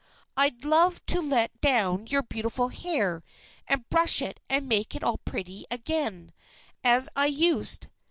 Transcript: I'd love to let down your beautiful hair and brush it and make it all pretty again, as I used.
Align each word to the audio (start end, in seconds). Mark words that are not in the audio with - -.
I'd 0.35 0.65
love 0.65 1.05
to 1.05 1.21
let 1.21 1.61
down 1.61 2.07
your 2.07 2.23
beautiful 2.23 2.69
hair 2.69 3.23
and 3.67 3.87
brush 3.91 4.19
it 4.19 4.39
and 4.49 4.67
make 4.67 4.95
it 4.95 5.03
all 5.03 5.19
pretty 5.19 5.65
again, 5.69 6.33
as 6.83 7.07
I 7.15 7.27
used. 7.27 7.85